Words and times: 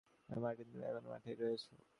আমি 0.29 0.39
মার্টিন 0.43 0.65
তুমি 0.65 0.79
কি 0.79 0.87
এখনও 0.89 1.09
মাঠেই 1.09 1.35
রয়েছো? 1.35 1.71